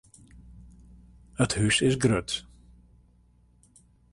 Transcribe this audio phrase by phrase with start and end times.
[1.45, 2.31] It hús is grut.